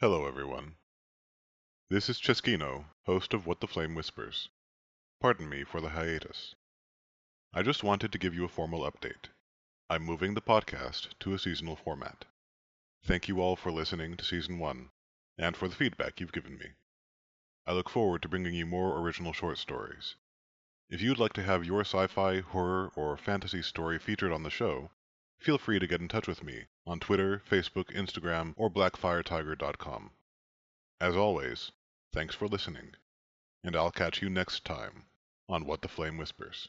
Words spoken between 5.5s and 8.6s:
for the hiatus. I just wanted to give you a